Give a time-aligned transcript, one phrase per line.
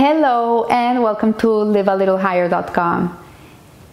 [0.00, 3.18] Hello and welcome to livealittlehigher.com.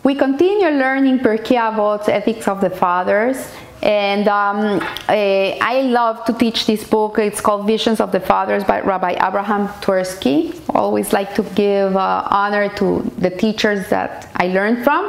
[0.06, 3.52] We continue learning Pirkei Avot, Ethics of the Fathers,
[3.84, 7.20] and um, eh, I love to teach this book.
[7.20, 10.58] It's called Visions of the Fathers by Rabbi Abraham Twerski.
[10.74, 15.04] Always like to give uh, honor to the teachers that I learned from.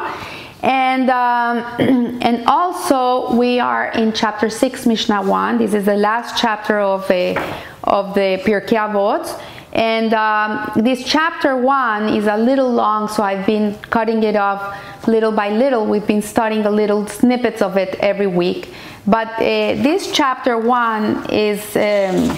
[0.65, 1.59] And um,
[2.23, 5.59] and also we are in chapter six, Mishnah one.
[5.59, 7.37] This is the last chapter of a,
[7.85, 9.41] of the Pirkei Avot.
[9.79, 14.77] And um, this chapter one is a little long, so I've been cutting it off
[15.07, 15.86] little by little.
[15.86, 18.75] We've been studying a little snippets of it every week.
[19.07, 22.36] But uh, this chapter one is, um,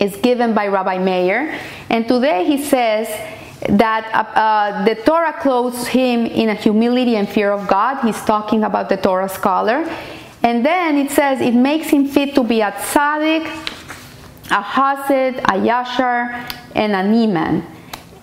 [0.00, 1.60] is given by Rabbi Meir.
[1.90, 3.06] And today he says
[3.68, 8.02] that uh, uh, the Torah clothes him in a humility and fear of God.
[8.02, 9.86] He's talking about the Torah scholar.
[10.42, 13.74] And then it says it makes him fit to be a tzaddik,
[14.50, 17.64] a Hasid, a Yashar, and a Niman.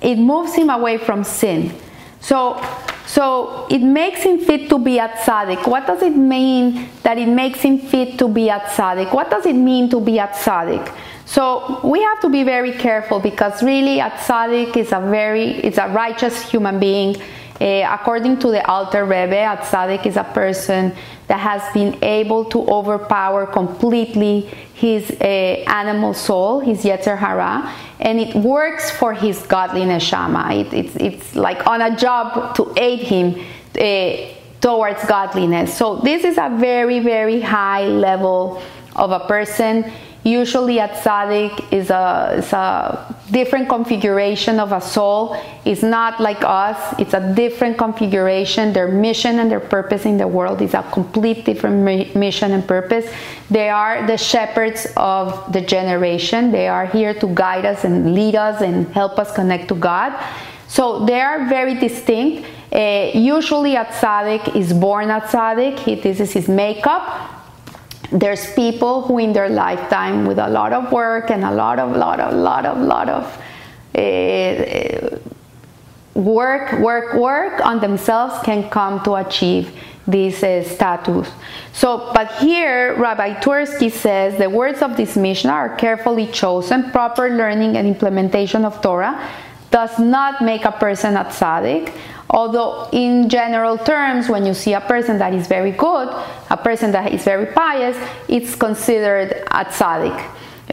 [0.01, 1.73] It moves him away from sin.
[2.19, 2.61] So,
[3.05, 5.67] so it makes him fit to be a tzaddik.
[5.67, 9.13] What does it mean that it makes him fit to be a tzaddik?
[9.13, 10.93] What does it mean to be a tzaddik?
[11.25, 15.77] So we have to be very careful because really a tzaddik is a very, it's
[15.77, 17.15] a righteous human being.
[17.61, 20.93] Uh, according to the Alter Rebbe, a tzaddik is a person
[21.27, 24.41] that has been able to overpower completely
[24.73, 30.59] his uh, animal soul, his Yetzer Hara, and it works for his godly neshama.
[30.59, 33.45] It, it's, it's like on a job to aid him
[33.79, 35.77] uh, towards godliness.
[35.77, 38.61] So this is a very, very high level
[38.95, 39.91] of a person
[40.23, 45.35] Usually a tzaddik is a, is a different configuration of a soul.
[45.65, 46.77] It's not like us.
[46.99, 48.71] It's a different configuration.
[48.71, 53.11] Their mission and their purpose in the world is a complete different mission and purpose.
[53.49, 56.51] They are the shepherds of the generation.
[56.51, 60.13] They are here to guide us and lead us and help us connect to God.
[60.67, 62.47] So they are very distinct.
[62.71, 65.79] Uh, usually a tzaddik is born a tzaddik.
[65.79, 67.32] He, this is his makeup
[68.13, 71.95] there's people who in their lifetime with a lot of work and a lot of
[71.97, 73.23] lot of lot of lot of
[73.95, 75.17] uh,
[76.13, 79.75] work work work on themselves can come to achieve
[80.05, 81.27] this uh, status.
[81.73, 87.29] So but here rabbi Twerski says the words of this mishnah are carefully chosen proper
[87.29, 89.27] learning and implementation of torah
[89.71, 91.91] does not make a person a tzaddik
[92.33, 96.09] Although, in general terms, when you see a person that is very good,
[96.49, 97.95] a person that is very pious,
[98.27, 100.19] it's considered a tzaddik.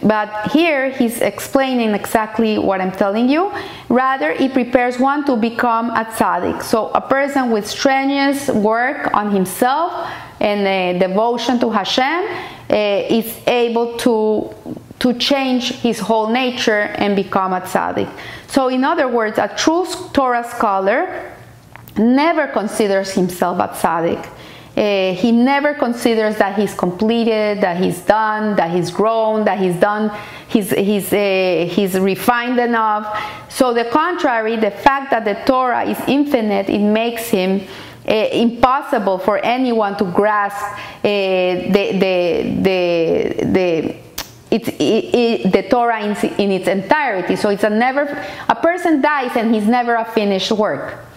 [0.03, 3.53] But here he's explaining exactly what I'm telling you.
[3.91, 6.63] Rather, it prepares one to become a tzaddik.
[6.63, 10.11] So, a person with strenuous work on himself
[10.41, 12.25] and a devotion to Hashem
[12.71, 12.75] uh,
[13.11, 14.55] is able to
[15.01, 18.11] to change his whole nature and become a tzaddik.
[18.47, 21.33] So, in other words, a true Torah scholar
[22.01, 24.29] never considers himself a tzaddik.
[24.77, 29.75] Uh, he never considers that he's completed, that he's done, that he's grown, that he's
[29.77, 30.11] done,
[30.49, 33.05] he's, he's, uh, he's refined enough.
[33.51, 37.67] So, the contrary, the fact that the Torah is infinite, it makes him
[38.09, 43.97] uh, impossible for anyone to grasp uh, the, the, the, the
[44.51, 47.37] it's it, it, the Torah in, in its entirety.
[47.37, 48.03] So it's a never
[48.49, 51.10] a person dies and he's never a finished work.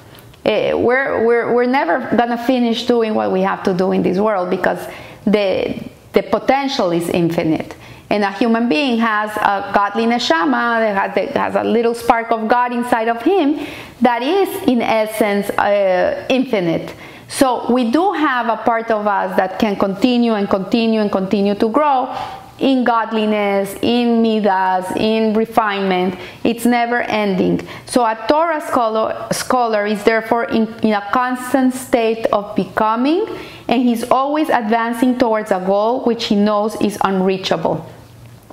[0.45, 4.17] Uh, we're, we're, we're never gonna finish doing what we have to do in this
[4.17, 4.85] world because
[5.25, 5.81] the,
[6.11, 7.75] the potential is infinite.
[8.09, 12.47] And a human being has a godly neshama that has, has a little spark of
[12.47, 13.65] God inside of him
[14.01, 16.93] that is, in essence, uh, infinite.
[17.27, 21.55] So we do have a part of us that can continue and continue and continue
[21.55, 22.13] to grow
[22.59, 26.15] in godliness, in midas, in refinement.
[26.43, 27.67] It's never ending.
[27.85, 33.27] So a Torah scholar, scholar is therefore in, in a constant state of becoming,
[33.67, 37.89] and he's always advancing towards a goal which he knows is unreachable.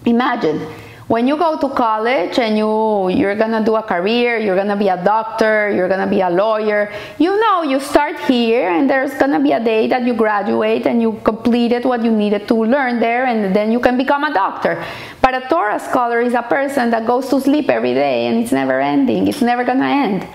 [0.07, 0.67] Imagine
[1.11, 4.87] when you go to college and you you're gonna do a career you're gonna be
[4.87, 9.41] a doctor you're gonna be a lawyer you know you start here and there's gonna
[9.41, 13.27] be a day that you graduate and you completed what you needed to learn there
[13.27, 14.85] and then you can become a doctor.
[15.21, 18.53] But a torah scholar is a person that goes to sleep every day and it's
[18.53, 20.29] never ending it's never gonna end.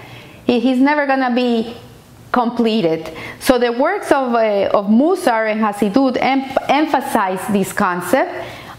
[0.46, 1.74] He's never gonna be
[2.34, 3.16] completed.
[3.40, 8.30] So the works of, uh, of Musar and Hasidut em- emphasize this concept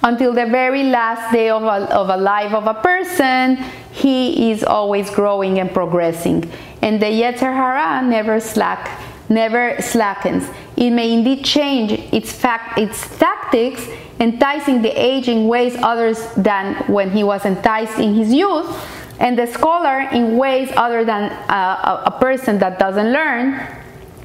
[0.07, 3.57] until the very last day of a, of a life of a person,
[3.91, 6.49] he is always growing and progressing.
[6.81, 8.89] And the Yetzer Hara never slack,
[9.29, 10.49] never slackens.
[10.77, 13.89] It may indeed change its fact, its tactics,
[14.21, 18.71] enticing the age in ways others than when he was enticed in his youth.
[19.19, 23.59] and the scholar in ways other than uh, a, a person that doesn't learn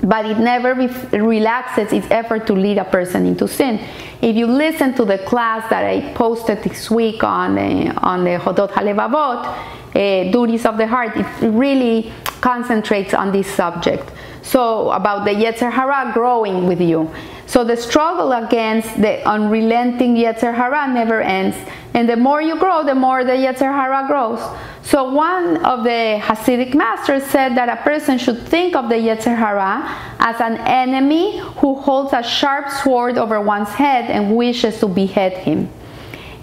[0.04, 3.80] but it never re- relaxes its effort to lead a person into sin.
[4.22, 8.38] If you listen to the class that I posted this week on the, on the
[8.38, 9.46] Hovot Halevavot,
[9.94, 14.10] uh, duties of the heart, it really concentrates on this subject.
[14.42, 17.12] So about the Yetzer Hara growing with you.
[17.52, 21.58] So the struggle against the unrelenting Yetzer Hara never ends.
[21.94, 24.40] And the more you grow, the more the Yetzer Hara grows.
[24.84, 29.36] So one of the Hasidic masters said that a person should think of the Yetzer
[29.36, 29.84] Hara
[30.20, 35.34] as an enemy who holds a sharp sword over one's head and wishes to behead
[35.34, 35.70] him.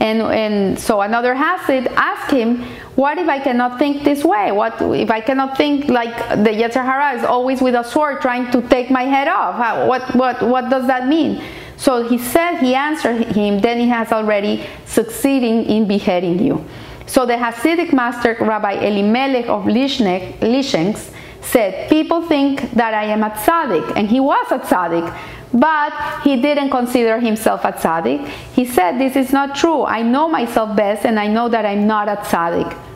[0.01, 2.67] And, and so another Hasid asked him,
[2.99, 4.51] what if I cannot think this way?
[4.51, 8.51] What if I cannot think like the Yetzer Hara is always with a sword trying
[8.51, 9.55] to take my head off?
[9.55, 11.41] How, what, what, what does that mean?
[11.77, 16.65] So he said, he answered him, then he has already succeeding in beheading you.
[17.07, 23.31] So the Hasidic master Rabbi Elimelech of Lizhensk said, People think that I am a
[23.31, 25.17] tzaddik, and he was a tzaddik,
[25.55, 25.93] but
[26.25, 28.27] he didn't consider himself a tzaddik.
[28.57, 29.85] He said, This is not true.
[29.85, 32.88] I know myself best, and I know that I'm not a tzaddik.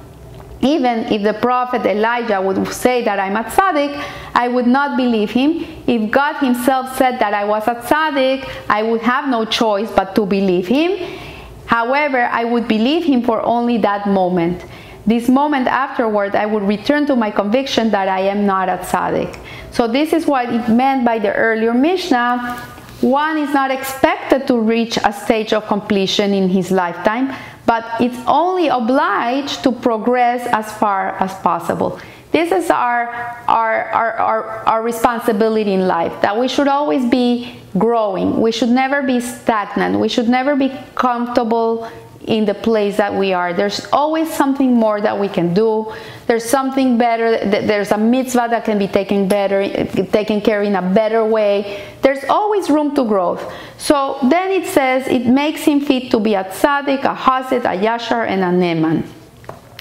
[0.62, 4.00] Even if the prophet Elijah would say that I'm a tzaddik,
[4.32, 5.66] I would not believe him.
[5.88, 10.14] If God himself said that I was a tzaddik, I would have no choice but
[10.14, 11.18] to believe him.
[11.66, 14.64] However, I would believe him for only that moment.
[15.04, 19.36] This moment afterward, I would return to my conviction that I am not a tzaddik.
[19.72, 22.71] So this is what it meant by the earlier Mishnah.
[23.02, 27.34] One is not expected to reach a stage of completion in his lifetime,
[27.66, 31.98] but it's only obliged to progress as far as possible.
[32.30, 33.08] This is our,
[33.48, 38.40] our, our, our, our responsibility in life that we should always be growing.
[38.40, 39.98] We should never be stagnant.
[39.98, 41.90] We should never be comfortable
[42.26, 43.52] in the place that we are.
[43.52, 45.92] There's always something more that we can do.
[46.26, 47.38] There's something better.
[47.44, 49.66] There's a mitzvah that can be taken better,
[50.06, 51.84] taken care in a better way.
[52.02, 53.52] There's always room to growth.
[53.78, 57.76] So then it says it makes him fit to be a tzaddik, a hasid, a
[57.76, 59.04] yashar, and a neman.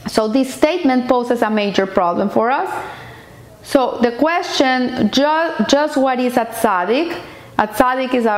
[0.07, 2.69] So this statement poses a major problem for us.
[3.63, 7.21] So the question, just, just what is a tzaddik?
[7.59, 8.31] A tzaddik is a,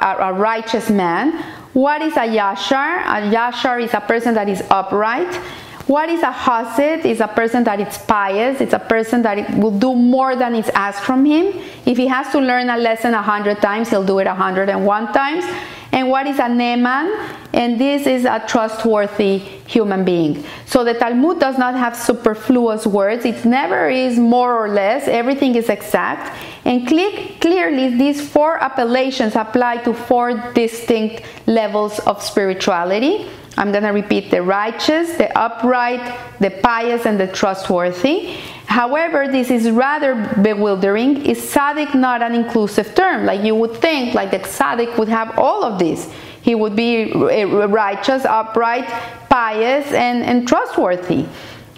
[0.00, 3.02] a, a righteous man what is a yashar?
[3.02, 5.34] A yashar is a person that is upright.
[5.86, 7.04] What is a hasid?
[7.04, 8.60] Is a person that is pious.
[8.60, 11.52] It's a person that will do more than is asked from him.
[11.86, 14.68] If he has to learn a lesson a hundred times, he'll do it a hundred
[14.68, 15.44] and one times.
[15.92, 17.36] And what is a neman?
[17.52, 20.42] And this is a trustworthy human being.
[20.64, 23.26] So the Talmud does not have superfluous words.
[23.26, 25.06] It never is more or less.
[25.06, 26.34] Everything is exact.
[26.64, 33.28] And clearly, these four appellations apply to four distinct levels of spirituality.
[33.58, 38.38] I'm going to repeat the righteous, the upright, the pious, and the trustworthy.
[38.66, 41.26] However, this is rather bewildering.
[41.26, 43.26] Is tzaddik not an inclusive term?
[43.26, 46.10] Like you would think, like the tzaddik would have all of this.
[46.40, 48.88] He would be righteous, upright,
[49.28, 51.26] pious, and, and trustworthy.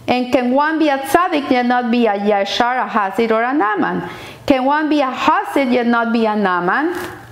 [0.06, 3.52] And can one be a tzaddik yet not be a yashar, a hasid, or a
[3.52, 4.08] naman?
[4.46, 7.23] Can one be a hasid yet not be a naman?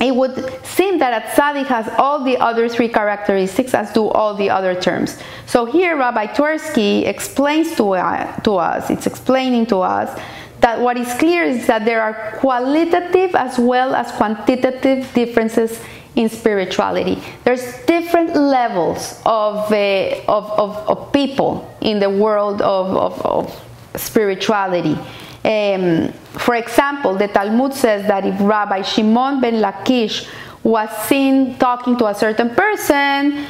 [0.00, 4.34] It would seem that a tzaddik has all the other three characteristics as do all
[4.34, 5.18] the other terms.
[5.46, 10.18] So here Rabbi Twerski explains to, uh, to us, it's explaining to us
[10.60, 15.80] that what is clear is that there are qualitative as well as quantitative differences
[16.16, 17.22] in spirituality.
[17.44, 24.00] There's different levels of, uh, of, of, of, people in the world of, of, of
[24.00, 24.98] spirituality.
[25.44, 30.28] Um, for example, the Talmud says that if Rabbi Shimon ben Lakish
[30.62, 33.46] was seen talking to a certain person,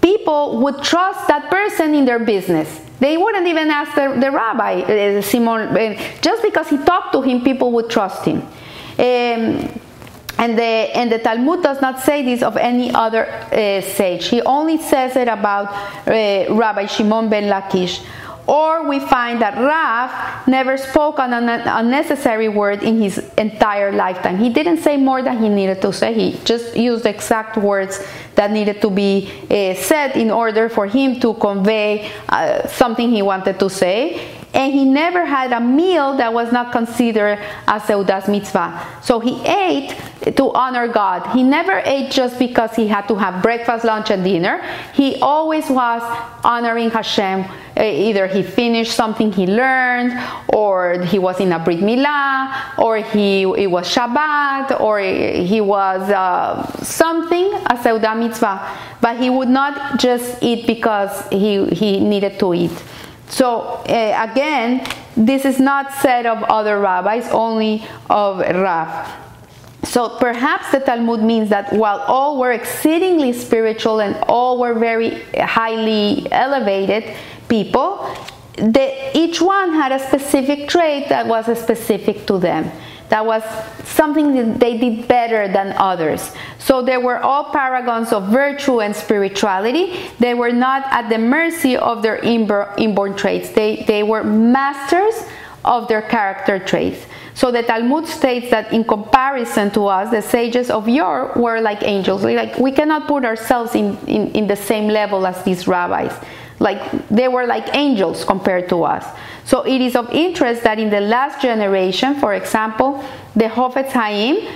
[0.00, 2.80] people would trust that person in their business.
[3.00, 7.22] They wouldn't even ask the, the rabbi, uh, Simon, uh, just because he talked to
[7.22, 8.42] him, people would trust him.
[8.98, 9.80] Um,
[10.38, 14.28] and the, and the Talmud does not say this of any other uh, sage.
[14.28, 15.70] He only says it about
[16.06, 18.04] Rabbi Shimon ben Lakish.
[18.46, 24.38] Or we find that Rav never spoke an unnecessary word in his entire lifetime.
[24.38, 26.14] He didn't say more than he needed to say.
[26.14, 28.04] He just used the exact words
[28.34, 33.22] that needed to be uh, said in order for him to convey uh, something he
[33.22, 34.28] wanted to say.
[34.52, 38.84] And he never had a meal that was not considered a seudas mitzvah.
[39.00, 41.26] So he ate to honor God.
[41.34, 44.62] He never ate just because he had to have breakfast, lunch, and dinner.
[44.92, 46.02] He always was
[46.44, 47.44] honoring Hashem.
[47.76, 50.12] Uh, either he finished something he learned,
[50.48, 56.02] or he was in a Brit Milah, or he it was Shabbat, or he was
[56.10, 58.76] uh, something, a Seudah mitzvah.
[59.00, 62.82] But he would not just eat because he, he needed to eat.
[63.28, 64.86] So uh, again,
[65.16, 69.29] this is not said of other rabbis, only of Rav.
[69.90, 75.24] So perhaps the Talmud means that while all were exceedingly spiritual and all were very
[75.34, 77.12] highly elevated
[77.48, 78.06] people,
[79.14, 82.70] each one had a specific trait that was specific to them.
[83.08, 83.42] That was
[83.82, 86.30] something that they did better than others.
[86.60, 89.98] So they were all paragons of virtue and spirituality.
[90.20, 93.50] They were not at the mercy of their inborn traits.
[93.50, 95.24] They, they were masters
[95.64, 97.04] of their character traits.
[97.40, 101.82] So the Talmud states that in comparison to us, the sages of yore were like
[101.82, 102.22] angels.
[102.22, 106.12] Like we cannot put ourselves in, in, in the same level as these rabbis.
[106.58, 109.06] Like they were like angels compared to us.
[109.46, 113.02] So it is of interest that in the last generation, for example,
[113.34, 114.46] the Chofetz Haim,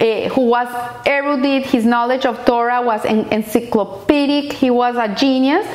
[0.00, 0.68] uh, who was
[1.04, 5.66] erudite, his knowledge of Torah was en- encyclopedic, he was a genius.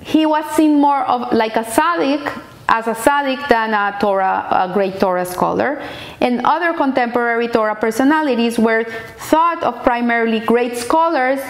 [0.00, 4.72] He was seen more of like a tzaddik as a tzaddik than a Torah, a
[4.72, 5.82] great Torah scholar.
[6.20, 8.84] And other contemporary Torah personalities were
[9.18, 11.40] thought of primarily great scholars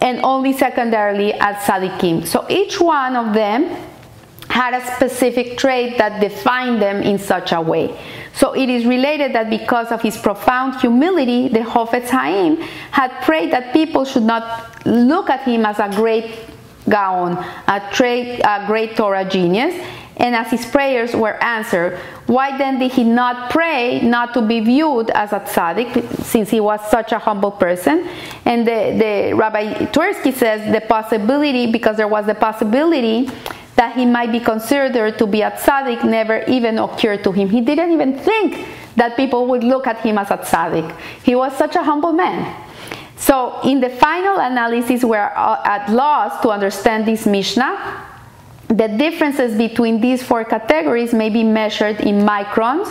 [0.00, 2.26] and only secondarily as tzaddikim.
[2.26, 3.76] So each one of them
[4.48, 7.98] had a specific trait that defined them in such a way.
[8.32, 12.56] So it is related that because of his profound humility, the Chofetz Haim
[12.90, 16.34] had prayed that people should not look at him as a great
[16.88, 17.32] Gaon,
[17.66, 19.74] a, trait, a great Torah genius,
[20.18, 24.60] and as his prayers were answered, why then did he not pray not to be
[24.60, 28.08] viewed as a tzaddik, since he was such a humble person?
[28.46, 33.30] And the, the Rabbi Twerski says the possibility, because there was the possibility
[33.74, 37.50] that he might be considered to be a tzaddik, never even occurred to him.
[37.50, 40.96] He didn't even think that people would look at him as a tzaddik.
[41.24, 42.64] He was such a humble man.
[43.18, 48.05] So, in the final analysis, we're uh, at loss to understand this Mishnah
[48.68, 52.88] the differences between these four categories may be measured in microns.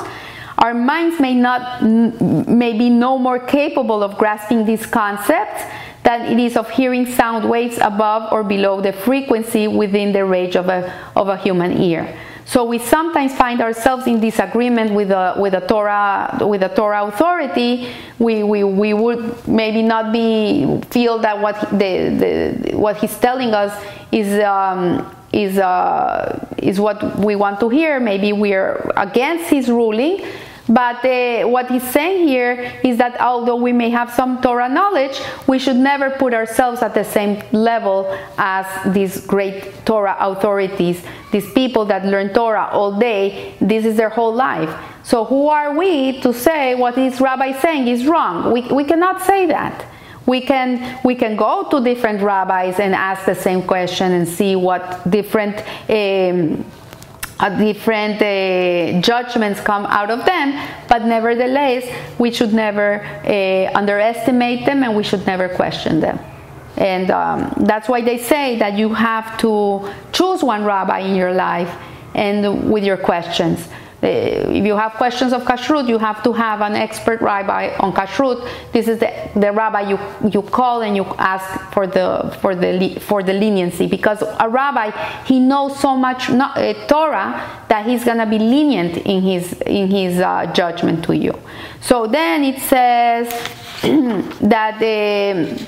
[0.58, 5.64] Our minds may not may be no more capable of grasping these concepts
[6.04, 10.56] than it is of hearing sound waves above or below the frequency within the range
[10.56, 12.16] of a, of a human ear.
[12.46, 17.06] So we sometimes find ourselves in disagreement with a with a Torah with a Torah
[17.08, 17.90] authority.
[18.20, 23.54] We, we, we would maybe not be feel that what the, the what he's telling
[23.56, 23.74] us
[24.12, 28.00] is um, is, uh, is what we want to hear.
[28.00, 30.26] Maybe we're against his ruling.
[30.68, 35.20] But uh, what he's saying here is that although we may have some Torah knowledge,
[35.46, 41.52] we should never put ourselves at the same level as these great Torah authorities, these
[41.54, 43.54] people that learn Torah all day.
[43.62, 44.74] This is their whole life.
[45.04, 48.52] So, who are we to say what this rabbi is saying is wrong?
[48.52, 49.86] We, we cannot say that
[50.26, 54.56] we can we can go to different rabbis and ask the same question and see
[54.56, 55.58] what different
[55.90, 56.66] um,
[57.40, 60.68] uh, different uh, judgments come out of them.
[60.88, 61.84] But nevertheless
[62.18, 66.20] we should never uh, underestimate them and we should never question them.
[66.78, 71.34] And um, that's why they say that you have to choose one rabbi in your
[71.34, 71.74] life
[72.14, 73.68] and with your questions
[74.06, 78.48] if you have questions of kashrut, you have to have an expert rabbi on kashrut.
[78.72, 83.00] This is the, the rabbi you, you call and you ask for the for the
[83.02, 84.92] for the leniency because a rabbi
[85.26, 89.90] he knows so much not, uh, Torah that he's gonna be lenient in his in
[89.90, 91.34] his uh, judgment to you.
[91.82, 93.28] So then it says
[94.42, 94.76] that.
[94.82, 95.68] Um,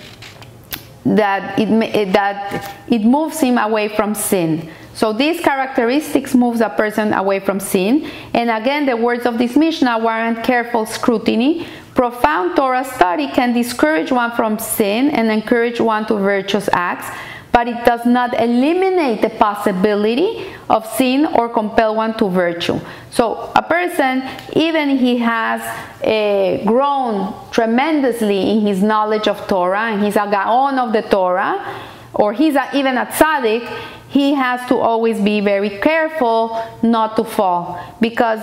[1.15, 4.69] that it that it moves him away from sin.
[4.97, 8.09] So these characteristics moves a person away from sin.
[8.33, 11.67] And again, the words of this Mishnah warrant careful scrutiny.
[11.93, 17.15] Profound Torah study can discourage one from sin and encourage one to virtuous acts,
[17.51, 22.79] but it does not eliminate the possibility of sin or compel one to virtue.
[23.11, 25.61] So a person, even he has
[26.01, 31.83] uh, grown tremendously in his knowledge of Torah, and he's a gaon of the Torah,
[32.15, 37.23] or he's a, even a tzaddik, he has to always be very careful not to
[37.23, 38.41] fall because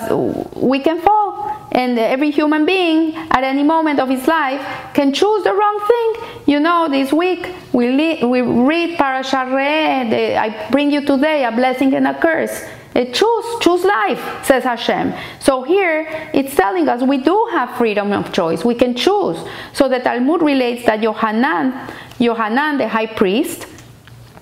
[0.55, 4.61] we can fall and every human being at any moment of his life
[4.95, 10.71] can choose the wrong thing you know this week we, we read parashat Re'eh, I
[10.71, 15.13] bring you today a blessing and a curse Uh, choose, choose life, says Hashem.
[15.41, 18.65] So here it's telling us we do have freedom of choice.
[18.65, 19.37] We can choose.
[19.73, 21.75] So the Talmud relates that Yohanan,
[22.21, 23.67] Yohanan, the high priest,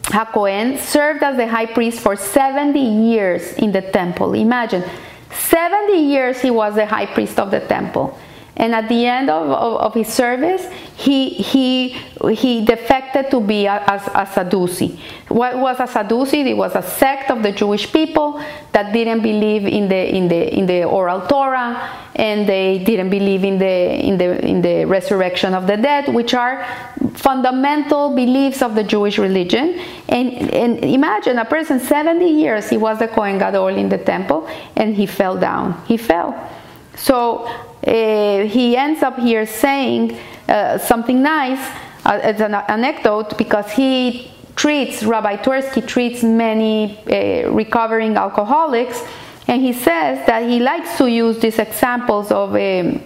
[0.04, 4.34] HaKohen, served as the high priest for 70 years in the temple.
[4.34, 4.84] Imagine,
[5.30, 8.18] 70 years he was the high priest of the temple.
[8.54, 11.88] And at the end of, of, of his service, he, he,
[12.34, 15.00] he defected to be a, a, a Sadducee.
[15.28, 16.42] What was a Sadducee?
[16.42, 18.42] It was a sect of the Jewish people
[18.72, 23.42] that didn't believe in the, in the, in the oral Torah and they didn't believe
[23.42, 26.66] in the, in, the, in the resurrection of the dead, which are
[27.14, 29.80] fundamental beliefs of the Jewish religion.
[30.10, 34.46] And, and imagine a person, 70 years, he was the Kohen Gadol in the temple
[34.76, 35.82] and he fell down.
[35.86, 36.50] He fell.
[36.96, 37.44] So
[37.86, 40.18] uh, he ends up here saying
[40.48, 41.60] uh, something nice
[42.04, 49.02] uh, as an anecdote because he treats, Rabbi Twerski treats many uh, recovering alcoholics,
[49.48, 53.02] and he says that he likes to use these examples of, um,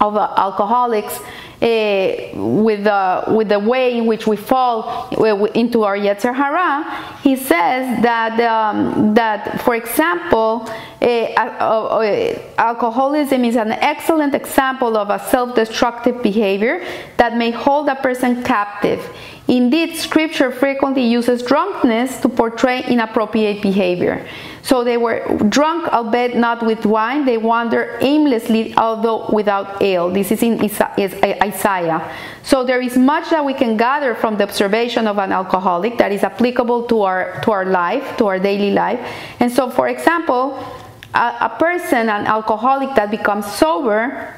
[0.00, 1.18] of uh, alcoholics
[1.62, 5.08] with, the, with the way in which we fall
[5.54, 10.68] into our Yetzer Hara, he says that, um, that for example,
[11.00, 16.84] uh, uh, alcoholism is an excellent example of a self destructive behavior
[17.16, 19.08] that may hold a person captive.
[19.48, 24.26] Indeed, scripture frequently uses drunkenness to portray inappropriate behavior.
[24.62, 27.24] So they were drunk, albeit not with wine.
[27.24, 30.08] They wander aimlessly, although without ale.
[30.10, 30.60] This is in
[31.42, 32.08] Isaiah.
[32.44, 36.12] So there is much that we can gather from the observation of an alcoholic that
[36.12, 39.00] is applicable to our to our life, to our daily life.
[39.40, 40.64] And so, for example,
[41.12, 44.32] a, a person, an alcoholic that becomes sober,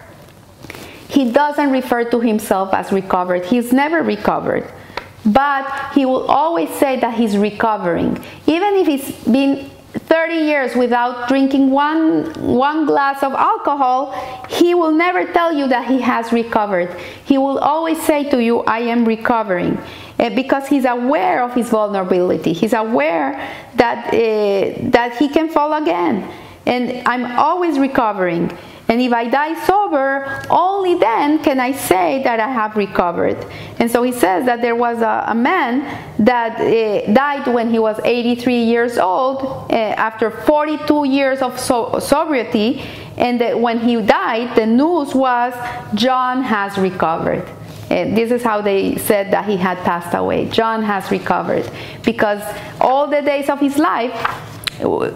[1.09, 3.45] he doesn't refer to himself as recovered.
[3.45, 4.65] He's never recovered
[5.27, 8.23] but he will always say that he's recovering.
[8.47, 14.13] Even if he's been 30 years without drinking one, one glass of alcohol,
[14.49, 16.95] he will never tell you that he has recovered.
[17.25, 19.79] He will always say to you, I am recovering.
[20.19, 22.53] Uh, because he's aware of his vulnerability.
[22.53, 23.33] He's aware
[23.75, 26.31] that, uh, that he can fall again.
[26.67, 28.57] And I'm always recovering.
[28.89, 33.39] And if I die sober, only then can I say that I have recovered.
[33.79, 35.83] And so he says that there was a, a man
[36.19, 41.99] that uh, died when he was 83 years old uh, after 42 years of so-
[41.99, 42.83] sobriety.
[43.17, 45.55] And that when he died, the news was
[45.95, 47.49] John has recovered.
[47.91, 50.47] And this is how they said that he had passed away.
[50.49, 51.71] John has recovered
[52.03, 52.43] because
[52.81, 54.13] all the days of his life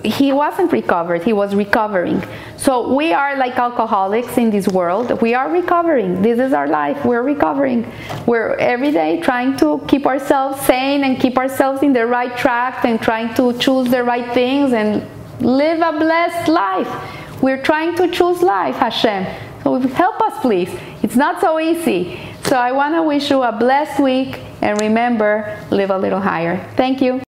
[0.05, 2.23] he wasn't recovered, he was recovering.
[2.57, 5.21] So we are like alcoholics in this world.
[5.21, 6.23] We are recovering.
[6.23, 7.05] This is our life.
[7.05, 7.91] We're recovering.
[8.27, 12.85] We're every day trying to keep ourselves sane and keep ourselves in the right track
[12.85, 15.07] and trying to choose the right things and
[15.41, 17.43] live a blessed life.
[17.43, 19.27] We're trying to choose life, Hashem.
[19.65, 20.71] So help us, please.
[21.03, 22.19] It's not so easy.
[22.45, 26.65] So I want to wish you a blessed week and remember, live a little higher.
[26.77, 27.21] Thank you.